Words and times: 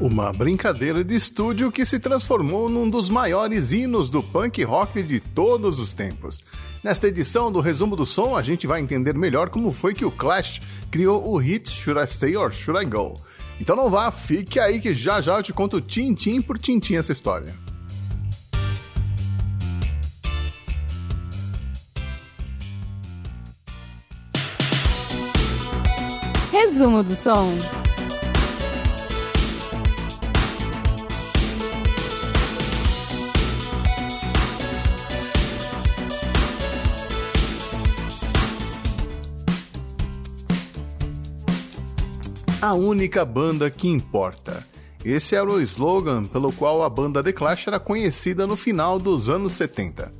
Uma 0.00 0.32
brincadeira 0.32 1.04
de 1.04 1.14
estúdio 1.14 1.70
que 1.70 1.86
se 1.86 2.00
transformou 2.00 2.68
num 2.68 2.90
dos 2.90 3.08
maiores 3.08 3.70
hinos 3.70 4.10
do 4.10 4.24
punk 4.24 4.60
rock 4.64 5.00
de 5.00 5.20
todos 5.20 5.78
os 5.78 5.94
tempos. 5.94 6.44
Nesta 6.82 7.06
edição 7.06 7.50
do 7.50 7.60
Resumo 7.60 7.94
do 7.94 8.04
Som, 8.04 8.36
a 8.36 8.42
gente 8.42 8.66
vai 8.66 8.80
entender 8.80 9.14
melhor 9.14 9.50
como 9.50 9.70
foi 9.70 9.94
que 9.94 10.04
o 10.04 10.10
Clash 10.10 10.60
criou 10.90 11.32
o 11.32 11.36
hit 11.36 11.70
Should 11.70 12.00
I 12.00 12.12
Stay 12.12 12.36
or 12.36 12.52
Should 12.52 12.84
I 12.84 12.84
Go? 12.84 13.14
Então 13.60 13.76
não 13.76 13.88
vá, 13.88 14.10
fique 14.10 14.58
aí 14.58 14.80
que 14.80 14.92
já 14.92 15.20
já 15.20 15.36
eu 15.36 15.42
te 15.44 15.52
conto 15.52 15.80
tintim 15.80 16.42
por 16.42 16.58
tintim 16.58 16.96
essa 16.96 17.12
história. 17.12 17.54
Resumo 26.50 27.04
do 27.04 27.14
som. 27.14 27.83
A 42.64 42.72
única 42.72 43.26
banda 43.26 43.68
que 43.68 43.86
importa. 43.86 44.66
Esse 45.04 45.36
era 45.36 45.44
o 45.44 45.60
slogan 45.60 46.24
pelo 46.24 46.50
qual 46.50 46.82
a 46.82 46.88
banda 46.88 47.22
The 47.22 47.30
Clash 47.30 47.66
era 47.66 47.78
conhecida 47.78 48.46
no 48.46 48.56
final 48.56 48.98
dos 48.98 49.28
anos 49.28 49.52
70. 49.52 50.10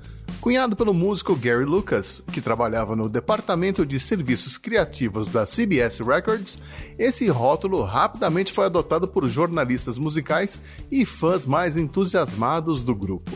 Cunhado 0.43 0.77
pelo 0.77 0.93
músico 0.93 1.35
Gary 1.35 1.65
Lucas, 1.65 2.23
que 2.30 2.43
trabalhava 2.43 2.95
no 2.95 3.09
departamento 3.09 3.87
de 3.87 3.99
serviços 3.99 4.59
criativos 4.59 5.29
da 5.29 5.47
CBS 5.47 6.01
Records, 6.01 6.59
esse 6.99 7.27
rótulo 7.29 7.83
rapidamente 7.83 8.52
foi 8.52 8.66
adotado 8.66 9.09
por 9.09 9.27
jornalistas 9.27 9.97
musicais 9.97 10.61
e 10.93 11.07
fãs 11.07 11.46
mais 11.46 11.79
entusiasmados 11.79 12.85
do 12.85 12.95
grupo. 12.95 13.33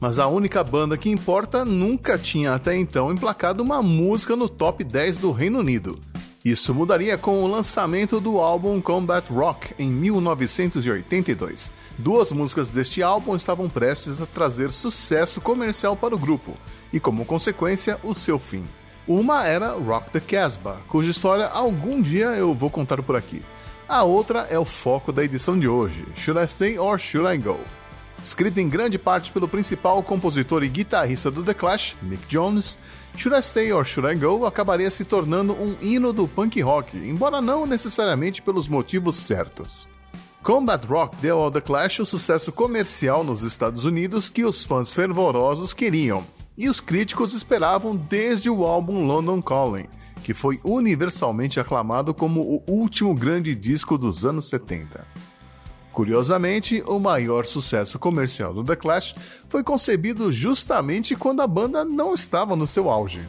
Mas 0.00 0.18
a 0.18 0.26
única 0.26 0.64
banda 0.64 0.96
que 0.96 1.10
importa 1.10 1.66
nunca 1.66 2.16
tinha 2.16 2.54
até 2.54 2.74
então 2.74 3.12
emplacado 3.12 3.62
uma 3.62 3.82
música 3.82 4.34
no 4.34 4.48
top 4.48 4.82
10 4.82 5.18
do 5.18 5.32
Reino 5.32 5.58
Unido. 5.58 5.98
Isso 6.44 6.74
mudaria 6.74 7.16
com 7.16 7.44
o 7.44 7.46
lançamento 7.46 8.20
do 8.20 8.40
álbum 8.40 8.80
Combat 8.80 9.32
Rock 9.32 9.74
em 9.78 9.88
1982. 9.88 11.70
Duas 11.96 12.32
músicas 12.32 12.68
deste 12.68 13.00
álbum 13.00 13.36
estavam 13.36 13.68
prestes 13.68 14.20
a 14.20 14.26
trazer 14.26 14.72
sucesso 14.72 15.40
comercial 15.40 15.96
para 15.96 16.16
o 16.16 16.18
grupo 16.18 16.56
e, 16.92 16.98
como 16.98 17.24
consequência, 17.24 17.96
o 18.02 18.12
seu 18.12 18.40
fim. 18.40 18.64
Uma 19.06 19.46
era 19.46 19.72
Rock 19.74 20.10
the 20.10 20.18
Casbah, 20.18 20.78
cuja 20.88 21.12
história 21.12 21.46
algum 21.46 22.02
dia 22.02 22.30
eu 22.30 22.52
vou 22.52 22.70
contar 22.70 23.00
por 23.04 23.14
aqui. 23.14 23.42
A 23.88 24.02
outra 24.02 24.46
é 24.50 24.58
o 24.58 24.64
foco 24.64 25.12
da 25.12 25.22
edição 25.22 25.56
de 25.56 25.68
hoje, 25.68 26.04
Should 26.16 26.42
I 26.42 26.48
Stay 26.48 26.78
or 26.78 26.98
Should 26.98 27.32
I 27.32 27.38
Go? 27.38 27.60
Escrita 28.24 28.60
em 28.60 28.68
grande 28.68 28.98
parte 28.98 29.32
pelo 29.32 29.48
principal 29.48 30.02
compositor 30.02 30.62
e 30.62 30.68
guitarrista 30.68 31.30
do 31.30 31.42
The 31.42 31.54
Clash, 31.54 31.96
Mick 32.00 32.24
Jones, 32.28 32.78
Should 33.16 33.36
I 33.36 33.42
Stay 33.42 33.72
or 33.72 33.84
Should 33.84 34.10
I 34.10 34.18
Go 34.18 34.46
acabaria 34.46 34.90
se 34.90 35.04
tornando 35.04 35.52
um 35.52 35.76
hino 35.80 36.12
do 36.12 36.28
punk 36.28 36.60
rock, 36.62 36.96
embora 36.96 37.40
não 37.40 37.66
necessariamente 37.66 38.40
pelos 38.40 38.68
motivos 38.68 39.16
certos. 39.16 39.90
Combat 40.42 40.84
Rock 40.86 41.16
deu 41.16 41.40
ao 41.40 41.50
The 41.50 41.60
Clash 41.60 42.00
o 42.00 42.06
sucesso 42.06 42.50
comercial 42.50 43.22
nos 43.22 43.42
Estados 43.42 43.84
Unidos 43.84 44.28
que 44.28 44.44
os 44.44 44.64
fãs 44.64 44.90
fervorosos 44.90 45.72
queriam, 45.72 46.24
e 46.56 46.68
os 46.68 46.80
críticos 46.80 47.34
esperavam 47.34 47.96
desde 47.96 48.50
o 48.50 48.64
álbum 48.64 49.06
London 49.06 49.40
Calling, 49.40 49.86
que 50.22 50.34
foi 50.34 50.60
universalmente 50.64 51.58
aclamado 51.58 52.14
como 52.14 52.40
o 52.40 52.62
último 52.68 53.14
grande 53.14 53.54
disco 53.54 53.98
dos 53.98 54.24
anos 54.24 54.46
70. 54.46 55.06
Curiosamente, 55.92 56.82
o 56.86 56.98
maior 56.98 57.44
sucesso 57.44 57.98
comercial 57.98 58.54
do 58.54 58.64
The 58.64 58.76
Clash 58.76 59.14
foi 59.48 59.62
concebido 59.62 60.32
justamente 60.32 61.14
quando 61.14 61.42
a 61.42 61.46
banda 61.46 61.84
não 61.84 62.14
estava 62.14 62.56
no 62.56 62.66
seu 62.66 62.88
auge. 62.88 63.20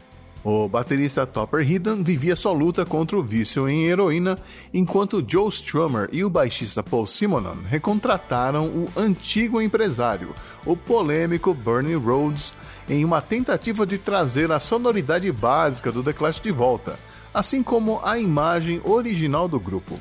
O 0.46 0.68
baterista 0.68 1.26
Topper 1.26 1.70
Hidden 1.70 2.04
vivia 2.04 2.36
sua 2.36 2.52
luta 2.52 2.86
contra 2.86 3.18
o 3.18 3.24
vício 3.24 3.68
em 3.68 3.86
heroína, 3.86 4.38
enquanto 4.74 5.24
Joe 5.26 5.48
Strummer 5.48 6.10
e 6.12 6.24
o 6.24 6.30
baixista 6.30 6.84
Paul 6.84 7.06
Simonon 7.06 7.58
recontrataram 7.70 8.68
o 8.68 8.90
antigo 8.96 9.62
empresário, 9.62 10.36
o 10.66 10.76
polêmico 10.76 11.54
Bernie 11.54 11.96
Rhodes, 11.96 12.54
em 12.90 13.06
uma 13.06 13.22
tentativa 13.22 13.86
de 13.86 13.98
trazer 13.98 14.52
a 14.52 14.60
sonoridade 14.60 15.32
básica 15.32 15.92
do 15.92 16.04
The 16.04 16.12
Clash 16.12 16.42
de 16.42 16.52
volta, 16.52 17.00
assim 17.34 17.64
como 17.64 18.02
a 18.04 18.20
imagem 18.20 18.82
original 18.84 19.48
do 19.48 19.60
grupo. 19.60 19.98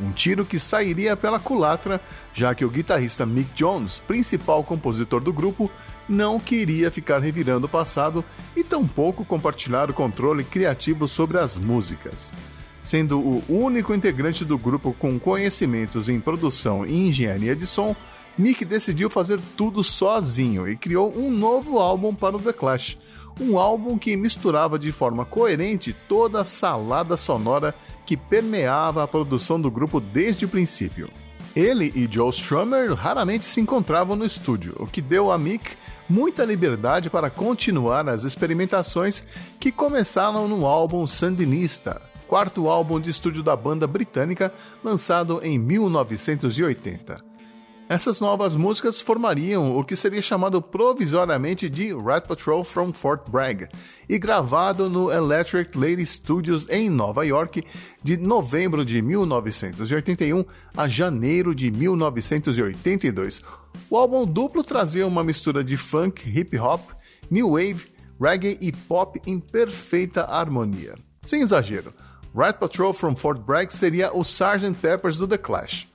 Um 0.00 0.10
tiro 0.10 0.44
que 0.44 0.58
sairia 0.58 1.16
pela 1.16 1.38
culatra, 1.38 2.00
já 2.32 2.54
que 2.54 2.64
o 2.64 2.70
guitarrista 2.70 3.24
Mick 3.24 3.50
Jones, 3.54 4.00
principal 4.00 4.64
compositor 4.64 5.20
do 5.20 5.32
grupo, 5.32 5.70
não 6.08 6.38
queria 6.38 6.90
ficar 6.90 7.20
revirando 7.20 7.66
o 7.66 7.68
passado 7.68 8.24
e 8.56 8.62
tampouco 8.62 9.24
compartilhar 9.24 9.90
o 9.90 9.94
controle 9.94 10.44
criativo 10.44 11.08
sobre 11.08 11.38
as 11.38 11.56
músicas. 11.56 12.32
Sendo 12.82 13.18
o 13.18 13.42
único 13.48 13.94
integrante 13.94 14.44
do 14.44 14.58
grupo 14.58 14.94
com 14.98 15.18
conhecimentos 15.18 16.08
em 16.08 16.20
produção 16.20 16.84
e 16.84 17.08
engenharia 17.08 17.56
de 17.56 17.66
som, 17.66 17.96
Mick 18.36 18.64
decidiu 18.64 19.08
fazer 19.08 19.40
tudo 19.56 19.82
sozinho 19.82 20.68
e 20.68 20.76
criou 20.76 21.16
um 21.16 21.30
novo 21.30 21.78
álbum 21.78 22.14
para 22.14 22.36
o 22.36 22.40
The 22.40 22.52
Clash. 22.52 22.98
Um 23.40 23.58
álbum 23.58 23.98
que 23.98 24.16
misturava 24.16 24.78
de 24.78 24.92
forma 24.92 25.24
coerente 25.24 25.94
toda 26.08 26.40
a 26.40 26.44
salada 26.44 27.16
sonora 27.16 27.74
que 28.06 28.16
permeava 28.16 29.02
a 29.02 29.08
produção 29.08 29.60
do 29.60 29.70
grupo 29.70 30.00
desde 30.00 30.44
o 30.44 30.48
princípio. 30.48 31.10
Ele 31.54 31.92
e 31.94 32.08
Joe 32.10 32.30
Strummer 32.30 32.92
raramente 32.94 33.44
se 33.44 33.60
encontravam 33.60 34.16
no 34.16 34.24
estúdio, 34.24 34.74
o 34.78 34.86
que 34.86 35.00
deu 35.00 35.30
a 35.30 35.38
Mick 35.38 35.76
muita 36.08 36.44
liberdade 36.44 37.08
para 37.08 37.30
continuar 37.30 38.08
as 38.08 38.24
experimentações 38.24 39.24
que 39.58 39.72
começaram 39.72 40.48
no 40.48 40.66
álbum 40.66 41.06
Sandinista, 41.06 42.02
quarto 42.26 42.68
álbum 42.68 43.00
de 43.00 43.10
estúdio 43.10 43.42
da 43.42 43.56
banda 43.56 43.86
britânica 43.86 44.52
lançado 44.82 45.40
em 45.42 45.58
1980. 45.58 47.33
Essas 47.86 48.18
novas 48.18 48.56
músicas 48.56 48.98
formariam 48.98 49.76
o 49.76 49.84
que 49.84 49.94
seria 49.94 50.22
chamado 50.22 50.62
provisoriamente 50.62 51.68
de 51.68 51.92
Rat 51.92 52.26
Patrol 52.26 52.64
from 52.64 52.94
Fort 52.94 53.28
Bragg 53.28 53.68
e 54.08 54.18
gravado 54.18 54.88
no 54.88 55.12
Electric 55.12 55.76
Lady 55.76 56.06
Studios 56.06 56.66
em 56.70 56.88
Nova 56.88 57.26
York 57.26 57.62
de 58.02 58.16
novembro 58.16 58.86
de 58.86 59.02
1981 59.02 60.46
a 60.74 60.88
janeiro 60.88 61.54
de 61.54 61.70
1982. 61.70 63.42
O 63.90 63.98
álbum 63.98 64.24
duplo 64.24 64.64
trazia 64.64 65.06
uma 65.06 65.22
mistura 65.22 65.62
de 65.62 65.76
funk, 65.76 66.26
hip 66.26 66.58
hop, 66.58 66.80
new 67.30 67.50
wave, 67.50 67.86
reggae 68.18 68.56
e 68.62 68.72
pop 68.72 69.20
em 69.26 69.38
perfeita 69.38 70.24
harmonia. 70.24 70.94
Sem 71.26 71.42
exagero, 71.42 71.92
Rat 72.34 72.58
Patrol 72.58 72.94
from 72.94 73.14
Fort 73.14 73.40
Bragg 73.40 73.70
seria 73.74 74.10
o 74.16 74.22
Sgt. 74.22 74.74
Peppers 74.80 75.18
do 75.18 75.28
The 75.28 75.36
Clash. 75.36 75.86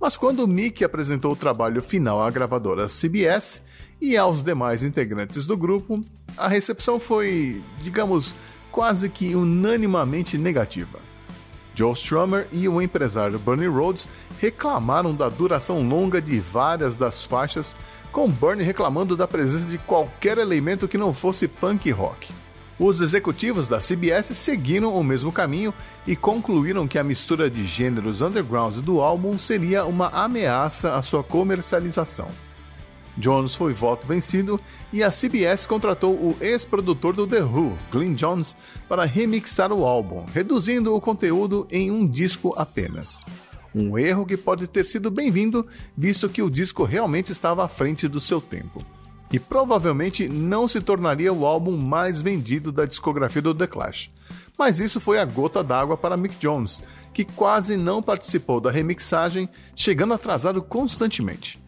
Mas 0.00 0.16
quando 0.16 0.48
Mick 0.48 0.82
apresentou 0.82 1.32
o 1.32 1.36
trabalho 1.36 1.82
final 1.82 2.22
à 2.22 2.30
gravadora 2.30 2.86
CBS 2.86 3.60
e 4.00 4.16
aos 4.16 4.42
demais 4.42 4.82
integrantes 4.82 5.44
do 5.44 5.56
grupo, 5.56 6.00
a 6.38 6.48
recepção 6.48 6.98
foi, 6.98 7.62
digamos, 7.82 8.34
quase 8.72 9.10
que 9.10 9.34
unanimamente 9.34 10.38
negativa. 10.38 10.98
Joe 11.74 11.92
Strummer 11.92 12.48
e 12.50 12.66
o 12.66 12.80
empresário 12.80 13.38
Bernie 13.38 13.66
Rhodes 13.66 14.08
reclamaram 14.40 15.14
da 15.14 15.28
duração 15.28 15.86
longa 15.86 16.20
de 16.20 16.40
várias 16.40 16.96
das 16.96 17.22
faixas, 17.22 17.76
com 18.10 18.28
Bernie 18.28 18.64
reclamando 18.64 19.14
da 19.14 19.28
presença 19.28 19.70
de 19.70 19.78
qualquer 19.78 20.38
elemento 20.38 20.88
que 20.88 20.98
não 20.98 21.12
fosse 21.12 21.46
punk 21.46 21.90
rock. 21.90 22.32
Os 22.82 23.02
executivos 23.02 23.68
da 23.68 23.76
CBS 23.76 24.28
seguiram 24.28 24.94
o 24.94 25.04
mesmo 25.04 25.30
caminho 25.30 25.74
e 26.06 26.16
concluíram 26.16 26.88
que 26.88 26.98
a 26.98 27.04
mistura 27.04 27.50
de 27.50 27.66
gêneros 27.66 28.22
underground 28.22 28.76
do 28.78 29.02
álbum 29.02 29.36
seria 29.36 29.84
uma 29.84 30.08
ameaça 30.08 30.94
à 30.94 31.02
sua 31.02 31.22
comercialização. 31.22 32.28
Jones 33.18 33.54
foi 33.54 33.74
voto 33.74 34.06
vencido 34.06 34.58
e 34.90 35.02
a 35.02 35.10
CBS 35.10 35.66
contratou 35.66 36.14
o 36.14 36.34
ex-produtor 36.40 37.12
do 37.12 37.26
The 37.26 37.42
Who, 37.42 37.76
Glyn 37.92 38.14
Jones, 38.14 38.56
para 38.88 39.04
remixar 39.04 39.70
o 39.74 39.84
álbum, 39.84 40.24
reduzindo 40.32 40.94
o 40.94 41.00
conteúdo 41.02 41.66
em 41.70 41.90
um 41.90 42.06
disco 42.06 42.54
apenas. 42.56 43.20
Um 43.74 43.98
erro 43.98 44.24
que 44.24 44.38
pode 44.38 44.66
ter 44.66 44.86
sido 44.86 45.10
bem-vindo, 45.10 45.66
visto 45.94 46.30
que 46.30 46.40
o 46.40 46.48
disco 46.48 46.84
realmente 46.84 47.30
estava 47.30 47.62
à 47.62 47.68
frente 47.68 48.08
do 48.08 48.18
seu 48.18 48.40
tempo 48.40 48.82
e 49.32 49.38
provavelmente 49.38 50.28
não 50.28 50.66
se 50.66 50.80
tornaria 50.80 51.32
o 51.32 51.46
álbum 51.46 51.76
mais 51.76 52.20
vendido 52.20 52.72
da 52.72 52.84
discografia 52.84 53.42
do 53.42 53.54
The 53.54 53.66
Clash. 53.66 54.10
Mas 54.58 54.80
isso 54.80 55.00
foi 55.00 55.18
a 55.18 55.24
gota 55.24 55.62
d'água 55.62 55.96
para 55.96 56.16
Mick 56.16 56.36
Jones, 56.36 56.82
que 57.12 57.24
quase 57.24 57.76
não 57.76 58.02
participou 58.02 58.60
da 58.60 58.70
remixagem, 58.70 59.48
chegando 59.74 60.14
atrasado 60.14 60.60
constantemente. 60.62 61.58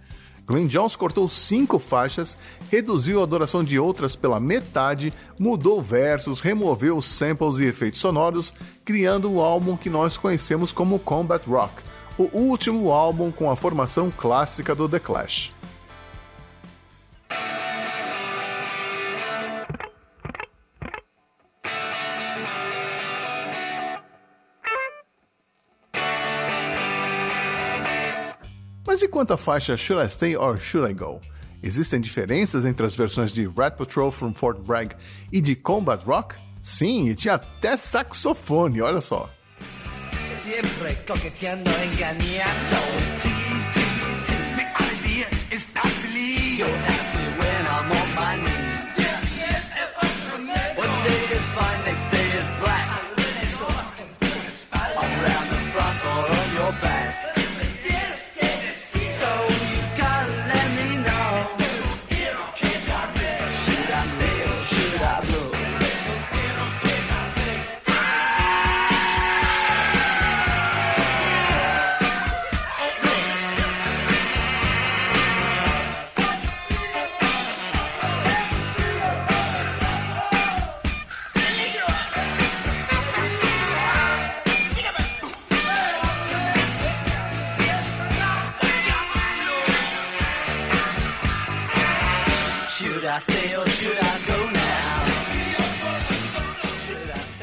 Glenn 0.45 0.67
Jones 0.67 0.97
cortou 0.97 1.29
cinco 1.29 1.79
faixas, 1.79 2.37
reduziu 2.71 3.23
a 3.23 3.27
duração 3.27 3.63
de 3.63 3.79
outras 3.79 4.17
pela 4.17 4.41
metade, 4.41 5.13
mudou 5.39 5.81
versos, 5.81 6.41
removeu 6.41 7.01
samples 7.01 7.59
e 7.59 7.65
efeitos 7.65 8.01
sonoros, 8.01 8.53
criando 8.85 9.31
o 9.31 9.41
álbum 9.41 9.77
que 9.77 9.89
nós 9.89 10.17
conhecemos 10.17 10.73
como 10.73 10.99
Combat 10.99 11.49
Rock, 11.49 11.83
o 12.19 12.25
último 12.37 12.91
álbum 12.91 13.31
com 13.31 13.51
a 13.51 13.57
formação 13.57 14.11
clássica 14.11 14.75
do 14.75 14.89
The 14.89 14.99
Clash. 14.99 15.53
Quanto 29.13 29.35
à 29.35 29.37
faixa 29.37 29.77
Should 29.77 30.05
I 30.05 30.11
Stay 30.11 30.37
or 30.37 30.59
Should 30.59 30.91
I 30.91 30.95
Go? 30.95 31.21
Existem 31.63 32.01
diferenças 32.01 32.65
entre 32.65 32.85
as 32.85 32.97
versões 32.97 33.33
de 33.33 33.47
Rat 33.47 33.77
Patrol 33.77 34.11
from 34.11 34.33
Fort 34.33 34.59
Bragg 34.59 34.97
e 35.31 35.41
de 35.41 35.55
Combat 35.55 36.03
Rock? 36.05 36.35
Sim, 36.61 37.09
e 37.09 37.15
tinha 37.15 37.35
até 37.35 37.77
saxofone, 37.77 38.81
olha 38.81 39.01
só. 39.01 39.31
Siempre. 40.41 40.97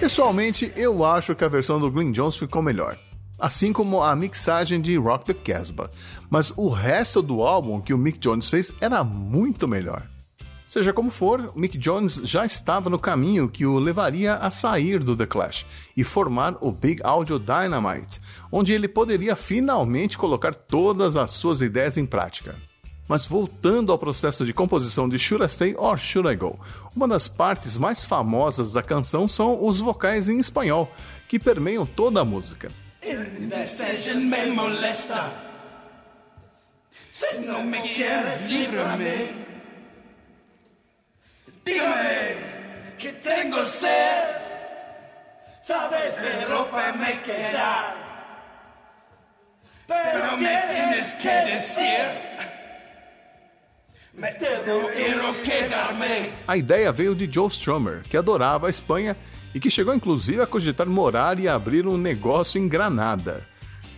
Pessoalmente, 0.10 0.74
eu 0.76 1.06
acho 1.06 1.36
que 1.36 1.44
a 1.44 1.48
versão 1.48 1.80
do 1.80 1.92
Glyn 1.92 2.12
Jones 2.12 2.36
ficou 2.36 2.64
melhor. 2.64 2.98
Assim 3.38 3.72
como 3.72 4.02
a 4.02 4.16
mixagem 4.16 4.82
de 4.82 4.98
Rock 4.98 5.24
the 5.24 5.36
Casbah. 5.36 5.92
Mas 6.32 6.52
o 6.58 6.68
resto 6.68 7.22
do 7.22 7.44
álbum 7.44 7.80
que 7.80 7.94
o 7.94 7.98
Mick 7.98 8.18
Jones 8.18 8.50
fez 8.50 8.74
era 8.82 9.04
muito 9.04 9.68
melhor. 9.68 10.10
Seja 10.68 10.92
como 10.94 11.12
for, 11.12 11.56
Mick 11.56 11.78
Jones 11.78 12.16
já 12.24 12.44
estava 12.44 12.90
no 12.90 12.98
caminho 12.98 13.48
que 13.48 13.68
o 13.68 13.78
levaria 13.78 14.34
a 14.34 14.50
sair 14.50 14.98
do 15.04 15.16
The 15.16 15.28
Clash 15.28 15.64
e 15.96 16.04
formar 16.04 16.58
o 16.60 16.72
Big 16.72 17.04
Audio 17.04 17.38
Dynamite, 17.38 18.20
onde 18.52 18.74
ele 18.74 18.88
poderia 18.88 19.36
finalmente 19.36 20.18
colocar 20.18 20.56
todas 20.56 21.18
as 21.18 21.34
suas 21.34 21.62
ideias 21.62 21.98
em 21.98 22.06
prática. 22.08 22.56
Mas 23.10 23.26
voltando 23.26 23.92
ao 23.92 23.98
processo 23.98 24.46
de 24.46 24.54
composição 24.54 25.10
de 25.10 25.18
Should 25.18 25.44
I 25.44 25.50
Stay 25.50 25.76
or 25.76 25.98
Should 25.98 26.32
I 26.32 26.36
Go, 26.36 26.60
uma 26.96 27.08
das 27.08 27.28
partes 27.28 27.76
mais 27.76 28.06
famosas 28.06 28.74
da 28.74 28.84
canção 28.84 29.28
são 29.28 29.66
os 29.66 29.80
vocais 29.80 30.30
em 30.30 30.40
espanhol, 30.40 30.94
que 31.28 31.40
permeiam 31.40 31.88
toda 31.88 32.22
a 32.22 32.26
música. 32.26 32.72
Pero 49.88 50.38
me 50.38 50.62
tienes 50.68 51.14
que 51.14 51.30
decir. 51.46 52.49
A 56.48 56.58
ideia 56.58 56.92
veio 56.92 57.16
de 57.16 57.32
Joe 57.32 57.48
Strummer, 57.48 58.04
que 58.04 58.18
adorava 58.18 58.68
a 58.68 58.70
Espanha 58.70 59.16
e 59.54 59.60
que 59.60 59.70
chegou 59.70 59.94
inclusive 59.94 60.42
a 60.42 60.48
cogitar 60.48 60.88
morar 60.88 61.40
e 61.40 61.48
abrir 61.48 61.88
um 61.88 61.98
negócio 61.98 62.60
em 62.60 62.68
Granada. 62.68 63.48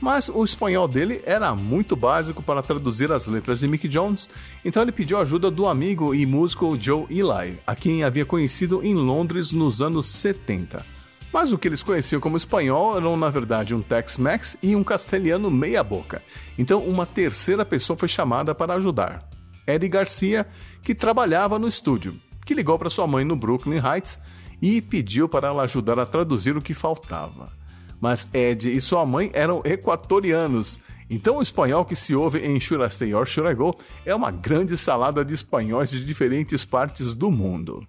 Mas 0.01 0.29
o 0.29 0.43
espanhol 0.43 0.87
dele 0.87 1.21
era 1.25 1.53
muito 1.53 1.95
básico 1.95 2.41
para 2.41 2.63
traduzir 2.63 3.11
as 3.11 3.27
letras 3.27 3.59
de 3.59 3.67
Mick 3.67 3.87
Jones, 3.87 4.29
então 4.65 4.81
ele 4.81 4.91
pediu 4.91 5.19
ajuda 5.19 5.51
do 5.51 5.67
amigo 5.67 6.15
e 6.15 6.25
músico 6.25 6.75
Joe 6.79 7.05
Eli, 7.09 7.59
a 7.67 7.75
quem 7.75 8.03
havia 8.03 8.25
conhecido 8.25 8.83
em 8.83 8.95
Londres 8.95 9.51
nos 9.51 9.81
anos 9.81 10.07
70. 10.07 10.83
Mas 11.31 11.53
o 11.53 11.57
que 11.57 11.67
eles 11.67 11.83
conheciam 11.83 12.19
como 12.19 12.35
espanhol 12.35 12.97
eram, 12.97 13.15
na 13.15 13.29
verdade, 13.29 13.73
um 13.73 13.81
Tex-Mex 13.81 14.57
e 14.61 14.75
um 14.75 14.83
castelhano 14.83 15.49
meia-boca. 15.49 16.21
Então, 16.57 16.83
uma 16.83 17.05
terceira 17.05 17.63
pessoa 17.63 17.95
foi 17.95 18.09
chamada 18.09 18.53
para 18.53 18.73
ajudar. 18.73 19.30
Eddie 19.65 19.89
Garcia, 19.89 20.47
que 20.83 20.95
trabalhava 20.95 21.59
no 21.59 21.67
estúdio, 21.67 22.19
que 22.45 22.53
ligou 22.53 22.77
para 22.77 22.89
sua 22.89 23.07
mãe 23.07 23.23
no 23.23 23.35
Brooklyn 23.35 23.79
Heights 23.79 24.19
e 24.61 24.81
pediu 24.81 25.27
para 25.27 25.47
ela 25.47 25.63
ajudar 25.63 25.99
a 25.99 26.05
traduzir 26.05 26.55
o 26.55 26.61
que 26.61 26.73
faltava. 26.73 27.51
Mas 27.99 28.27
Ed 28.33 28.75
e 28.75 28.81
sua 28.81 29.05
mãe 29.05 29.29
eram 29.33 29.61
equatorianos, 29.63 30.79
então 31.09 31.37
o 31.37 31.41
espanhol 31.41 31.83
que 31.83 31.95
se 31.95 32.15
ouve 32.15 32.39
em 32.39 32.59
Churastei 32.59 33.13
or 33.13 33.27
Churagô 33.27 33.77
é 34.05 34.15
uma 34.15 34.31
grande 34.31 34.77
salada 34.77 35.25
de 35.25 35.33
espanhóis 35.33 35.91
de 35.91 36.03
diferentes 36.03 36.63
partes 36.63 37.13
do 37.13 37.29
mundo. 37.29 37.85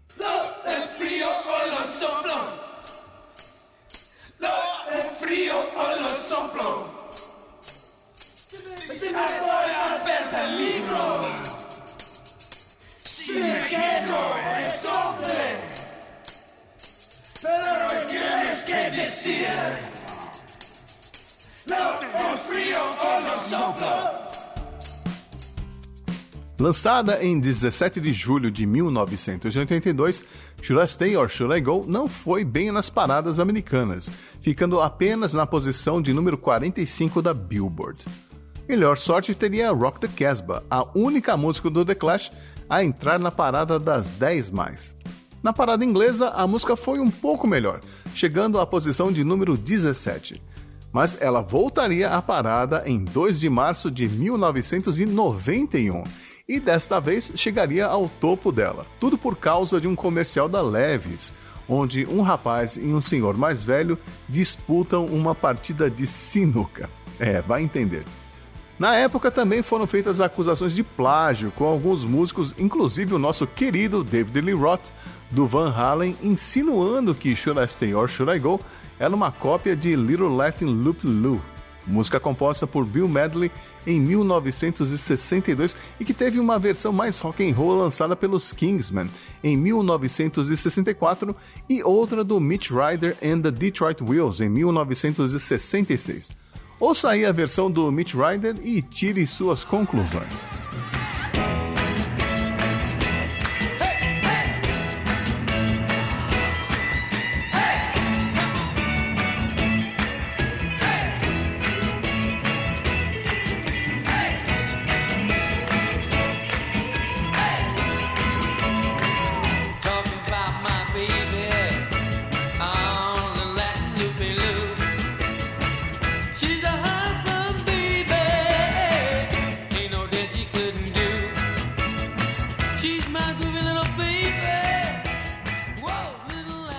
Lançada 26.63 27.25
em 27.25 27.41
17 27.41 28.01
de 28.01 28.13
julho 28.13 28.49
de 28.49 28.65
1982, 28.65 30.25
Should 30.63 30.85
I 30.85 30.89
Stay 30.89 31.17
or 31.17 31.29
Should 31.29 31.53
I 31.57 31.61
Go 31.61 31.85
não 31.89 32.07
foi 32.07 32.45
bem 32.45 32.71
nas 32.71 32.89
paradas 32.89 33.41
americanas, 33.41 34.09
ficando 34.41 34.81
apenas 34.81 35.35
na 35.35 35.45
posição 35.45 36.01
de 36.01 36.13
número 36.13 36.39
45 36.39 37.21
da 37.21 37.35
Billboard. 37.35 38.05
Melhor 38.69 38.97
sorte 38.97 39.35
teria 39.35 39.73
Rock 39.73 39.99
the 39.99 40.09
Casbah, 40.09 40.63
a 40.71 40.87
única 40.97 41.37
música 41.37 41.69
do 41.69 41.85
The 41.85 41.97
Clash 41.97 42.31
a 42.73 42.83
entrar 42.83 43.19
na 43.19 43.31
parada 43.31 43.79
das 43.79 44.09
10 44.13 44.51
mais. 44.51 44.95
Na 45.43 45.53
parada 45.53 45.85
inglesa, 45.85 46.31
a 46.31 46.47
música 46.47 46.75
foi 46.75 47.01
um 47.01 47.11
pouco 47.11 47.47
melhor, 47.47 47.81
chegando 48.15 48.59
à 48.59 48.67
posição 48.67 49.13
de 49.13 49.23
número 49.23 49.59
17. 49.59 50.43
Mas 50.91 51.21
ela 51.21 51.43
voltaria 51.43 52.09
à 52.09 52.23
parada 52.23 52.83
em 52.87 53.05
2 53.05 53.41
de 53.41 53.51
março 53.51 53.91
de 53.91 54.09
1991 54.09 56.03
e 56.49 56.59
desta 56.59 56.99
vez 56.99 57.33
chegaria 57.35 57.85
ao 57.85 58.09
topo 58.09 58.51
dela. 58.51 58.87
Tudo 58.99 59.19
por 59.19 59.37
causa 59.37 59.79
de 59.79 59.87
um 59.87 59.95
comercial 59.95 60.49
da 60.49 60.63
Levis, 60.63 61.35
onde 61.69 62.07
um 62.07 62.23
rapaz 62.23 62.79
e 62.79 62.87
um 62.87 63.03
senhor 63.03 63.37
mais 63.37 63.63
velho 63.63 63.99
disputam 64.27 65.05
uma 65.05 65.35
partida 65.35 65.91
de 65.91 66.07
sinuca. 66.07 66.89
É, 67.21 67.43
vai 67.43 67.63
entender. 67.63 68.07
Na 68.79 68.97
época 68.97 69.31
também 69.31 69.63
foram 69.63 69.87
feitas 69.87 70.21
acusações 70.21 70.75
de 70.75 70.83
plágio 70.83 71.53
com 71.53 71.65
alguns 71.65 72.05
músicos, 72.05 72.55
inclusive 72.59 73.15
o 73.15 73.19
nosso 73.19 73.47
querido 73.47 74.03
David 74.03 74.41
Lee 74.41 74.55
Roth, 74.55 74.91
do 75.31 75.47
Van 75.47 75.71
Halen, 75.71 76.17
insinuando 76.23 77.15
que 77.15 77.37
Should 77.37 77.61
I 77.61 77.69
Stay 77.69 77.95
or 77.95 78.09
Should 78.09 78.35
I 78.35 78.39
Go 78.39 78.61
era 78.99 79.15
uma 79.15 79.33
cópia 79.33 79.75
de 79.75 79.97
Little 79.97 80.35
Latin 80.37 80.67
Loop 80.67 81.07
Loo, 81.07 81.41
música 81.87 82.21
composta 82.21 82.67
por 82.67 82.85
Bill 82.85 83.09
Medley 83.09 83.51
em 83.87 84.01
1962 84.01 85.77
e 85.99 86.05
que 86.05 86.15
teve 86.15 86.39
uma 86.39 86.59
versão 86.59 86.93
mais 86.93 87.19
rock 87.19 87.49
and 87.49 87.55
roll 87.55 87.75
lançada 87.75 88.15
pelos 88.15 88.53
Kingsmen 88.53 89.11
em 89.43 89.57
1964 89.57 91.35
e 91.69 91.83
outra 91.83 92.23
do 92.23 92.39
Mitch 92.39 92.71
Ryder 92.71 93.17
and 93.23 93.41
the 93.41 93.51
Detroit 93.51 94.03
Wheels 94.03 94.41
em 94.41 94.49
1966. 94.49 96.42
Ouça 96.79 97.11
aí 97.11 97.25
a 97.25 97.33
versão 97.33 97.71
do 97.71 97.91
Mitch 97.93 98.15
Ryder 98.15 98.57
e 98.63 98.83
tire 98.83 99.27
suas 99.27 99.63
conclusões. 99.65 100.27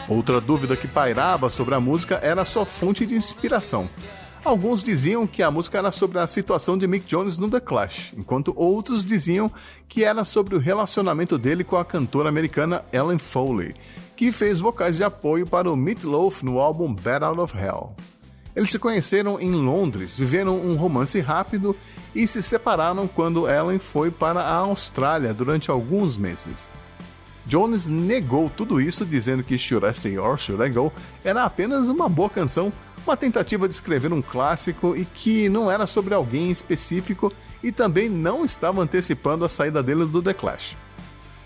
Outra 0.08 0.40
dúvida 0.40 0.76
que 0.76 0.88
pairava 0.88 1.50
sobre 1.50 1.74
a 1.74 1.80
música 1.80 2.20
era 2.22 2.46
sua 2.46 2.66
fonte 2.66 3.06
de 3.06 3.16
inspiração. 3.16 3.90
Alguns 4.46 4.84
diziam 4.84 5.26
que 5.26 5.42
a 5.42 5.50
música 5.50 5.78
era 5.78 5.92
sobre 5.92 6.20
a 6.20 6.28
situação 6.28 6.78
de 6.78 6.86
Mick 6.86 7.08
Jones 7.08 7.38
no 7.38 7.50
The 7.50 7.62
Clash, 7.62 8.14
enquanto 8.14 8.54
outros 8.58 9.06
diziam 9.06 9.50
que 9.88 10.04
era 10.04 10.26
sobre 10.26 10.56
o 10.56 10.60
relacionamento 10.60 11.38
dele 11.38 11.64
com 11.64 11.78
a 11.78 11.86
cantora 11.86 12.28
americana 12.28 12.84
Ellen 12.92 13.18
Foley, 13.18 13.74
que 14.18 14.34
fez 14.34 14.60
vocais 14.60 14.98
de 14.98 15.04
apoio 15.04 15.48
para 15.48 15.72
o 15.72 15.78
Meat 15.78 16.04
Loaf 16.04 16.44
no 16.44 16.60
álbum 16.60 16.94
Bad 16.94 17.24
Out 17.24 17.40
of 17.40 17.58
Hell. 17.58 17.96
Eles 18.56 18.70
se 18.70 18.78
conheceram 18.78 19.40
em 19.40 19.52
Londres, 19.52 20.18
viveram 20.18 20.60
um 20.60 20.76
romance 20.76 21.20
rápido 21.20 21.76
e 22.14 22.28
se 22.28 22.42
separaram 22.44 23.08
quando 23.08 23.50
Ellen 23.50 23.80
foi 23.80 24.12
para 24.12 24.42
a 24.42 24.56
Austrália 24.56 25.34
durante 25.34 25.72
alguns 25.72 26.18
meses. 26.18 26.70
Jones 27.46 27.88
negou 27.88 28.50
tudo 28.50 28.80
isso, 28.80 29.06
dizendo 29.06 29.44
que 29.44 29.58
Should 29.58 29.86
I 29.86 29.94
Stay 29.94 30.18
or 30.18 30.38
Should 30.38 30.64
I 30.64 30.70
Go 30.70 30.94
era 31.24 31.44
apenas 31.44 31.90
uma 31.90 32.08
boa 32.08 32.30
canção 32.30 32.72
uma 33.06 33.18
tentativa 33.18 33.68
de 33.68 33.74
escrever 33.74 34.14
um 34.14 34.22
clássico 34.22 34.96
e 34.96 35.04
que 35.04 35.50
não 35.50 35.70
era 35.70 35.86
sobre 35.86 36.14
alguém 36.14 36.50
específico 36.50 37.34
e 37.62 37.72
também 37.72 38.10
não 38.10 38.46
estava 38.46 38.82
antecipando 38.82 39.44
a 39.46 39.50
saída 39.50 39.84
dele 39.84 40.06
do 40.06 40.22
The 40.22 40.34
Clash. 40.34 40.78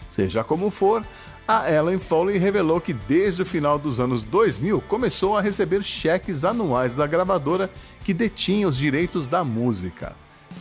Seja 0.09 0.43
como 0.43 0.69
for, 0.69 1.03
a 1.47 1.71
Ellen 1.71 1.97
Foley 1.97 2.37
revelou 2.37 2.81
que 2.81 2.91
desde 2.91 3.41
o 3.41 3.45
final 3.45 3.79
dos 3.79 4.01
anos 4.01 4.21
2000 4.21 4.81
começou 4.81 5.37
a 5.37 5.41
receber 5.41 5.81
cheques 5.81 6.43
anuais 6.43 6.93
da 6.93 7.07
gravadora 7.07 7.69
que 8.03 8.13
detinha 8.13 8.67
os 8.67 8.75
direitos 8.75 9.29
da 9.29 9.45
música. 9.45 10.13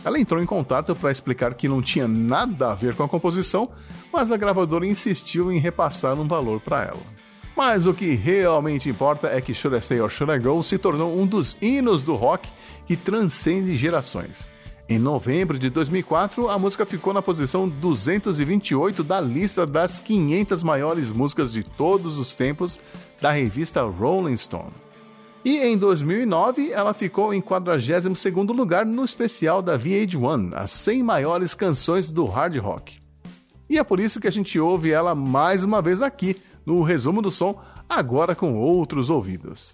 Ela 0.05 0.17
entrou 0.17 0.41
em 0.41 0.45
contato 0.45 0.95
para 0.95 1.11
explicar 1.11 1.53
que 1.55 1.67
não 1.67 1.81
tinha 1.81 2.07
nada 2.07 2.71
a 2.71 2.75
ver 2.75 2.95
com 2.95 3.03
a 3.03 3.09
composição, 3.09 3.69
mas 4.13 4.31
a 4.31 4.37
gravadora 4.37 4.87
insistiu 4.87 5.51
em 5.51 5.59
repassar 5.59 6.17
um 6.17 6.27
valor 6.27 6.61
para 6.61 6.85
ela. 6.85 7.17
Mas 7.55 7.85
o 7.85 7.93
que 7.93 8.13
realmente 8.13 8.89
importa 8.89 9.27
é 9.27 9.41
que 9.41 9.53
Should 9.53 9.77
I 9.77 9.81
Stay 9.81 9.99
or 9.99 10.09
Should 10.09 10.33
I 10.33 10.39
Go 10.39 10.63
se 10.63 10.77
tornou 10.77 11.19
um 11.19 11.25
dos 11.25 11.57
hinos 11.61 12.01
do 12.01 12.15
rock 12.15 12.47
que 12.85 12.95
transcende 12.95 13.75
gerações. 13.75 14.47
Em 14.89 14.97
novembro 14.97 15.59
de 15.59 15.69
2004, 15.69 16.49
a 16.49 16.57
música 16.57 16.85
ficou 16.85 17.13
na 17.13 17.21
posição 17.21 17.67
228 17.67 19.03
da 19.03 19.19
lista 19.19 19.67
das 19.67 19.99
500 19.99 20.63
maiores 20.63 21.11
músicas 21.11 21.51
de 21.51 21.61
todos 21.61 22.17
os 22.17 22.33
tempos 22.33 22.79
da 23.19 23.29
revista 23.29 23.81
Rolling 23.81 24.37
Stone. 24.37 24.71
E 25.43 25.57
em 25.57 25.77
2009, 25.77 26.71
ela 26.71 26.93
ficou 26.93 27.33
em 27.33 27.41
42º 27.41 28.55
lugar 28.55 28.85
no 28.85 29.03
especial 29.03 29.61
da 29.61 29.77
VH1, 29.77 30.53
as 30.55 30.71
100 30.71 31.03
maiores 31.03 31.53
canções 31.53 32.09
do 32.09 32.23
hard 32.23 32.55
rock. 32.57 32.97
E 33.69 33.77
é 33.77 33.83
por 33.83 33.99
isso 33.99 34.21
que 34.21 34.27
a 34.27 34.31
gente 34.31 34.57
ouve 34.57 34.91
ela 34.91 35.13
mais 35.13 35.63
uma 35.63 35.81
vez 35.81 36.01
aqui, 36.01 36.41
no 36.65 36.81
resumo 36.81 37.21
do 37.21 37.29
som, 37.29 37.61
agora 37.89 38.33
com 38.33 38.55
outros 38.55 39.09
ouvidos. 39.09 39.73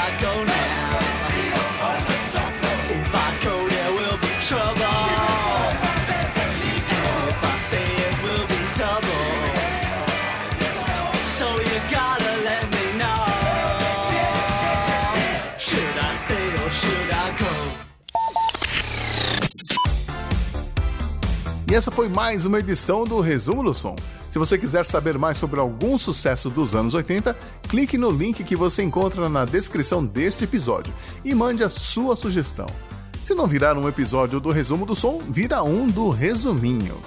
E 21.71 21.73
essa 21.73 21.89
foi 21.89 22.09
mais 22.09 22.45
uma 22.45 22.59
edição 22.59 23.05
do 23.05 23.21
Resumo 23.21 23.63
do 23.63 23.73
Som. 23.73 23.95
Se 24.29 24.37
você 24.37 24.57
quiser 24.57 24.85
saber 24.85 25.17
mais 25.17 25.37
sobre 25.37 25.57
algum 25.57 25.97
sucesso 25.97 26.49
dos 26.49 26.75
anos 26.75 26.93
80, 26.93 27.33
clique 27.69 27.97
no 27.97 28.09
link 28.09 28.43
que 28.43 28.57
você 28.57 28.83
encontra 28.83 29.29
na 29.29 29.45
descrição 29.45 30.05
deste 30.05 30.43
episódio 30.43 30.93
e 31.23 31.33
mande 31.33 31.63
a 31.63 31.69
sua 31.69 32.17
sugestão. 32.17 32.65
Se 33.23 33.33
não 33.33 33.47
virar 33.47 33.77
um 33.77 33.87
episódio 33.87 34.41
do 34.41 34.49
Resumo 34.49 34.85
do 34.85 34.97
Som, 34.97 35.19
vira 35.19 35.63
um 35.63 35.87
do 35.87 36.09
Resuminho. 36.09 36.97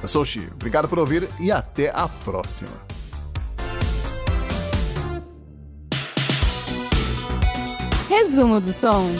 Eu 0.00 0.06
sou 0.06 0.22
o 0.22 0.26
obrigado 0.54 0.88
por 0.88 1.00
ouvir 1.00 1.28
e 1.40 1.50
até 1.50 1.90
a 1.92 2.06
próxima. 2.06 2.70
Resumo 8.08 8.60
do 8.60 8.72
som. 8.72 9.10